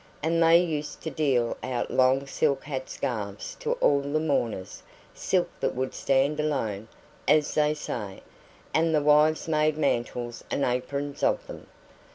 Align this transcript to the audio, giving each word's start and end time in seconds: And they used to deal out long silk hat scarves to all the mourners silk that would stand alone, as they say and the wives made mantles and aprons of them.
And 0.23 0.41
they 0.41 0.57
used 0.57 1.01
to 1.03 1.11
deal 1.11 1.55
out 1.61 1.91
long 1.91 2.25
silk 2.25 2.63
hat 2.63 2.89
scarves 2.89 3.53
to 3.59 3.73
all 3.73 4.01
the 4.01 4.19
mourners 4.19 4.81
silk 5.13 5.47
that 5.59 5.75
would 5.75 5.93
stand 5.93 6.39
alone, 6.39 6.87
as 7.27 7.53
they 7.53 7.75
say 7.75 8.23
and 8.73 8.95
the 8.95 9.03
wives 9.03 9.47
made 9.47 9.77
mantles 9.77 10.43
and 10.49 10.65
aprons 10.65 11.21
of 11.21 11.45
them. 11.45 11.67